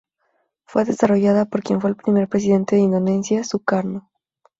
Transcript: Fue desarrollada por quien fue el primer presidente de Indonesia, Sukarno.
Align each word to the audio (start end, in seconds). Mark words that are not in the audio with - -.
Fue 0.65 0.83
desarrollada 0.83 1.45
por 1.45 1.61
quien 1.61 1.79
fue 1.79 1.91
el 1.91 1.95
primer 1.95 2.27
presidente 2.27 2.75
de 2.75 2.81
Indonesia, 2.81 3.43
Sukarno. 3.43 4.09